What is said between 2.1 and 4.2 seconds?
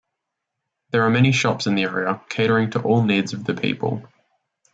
catering to all needs of the people.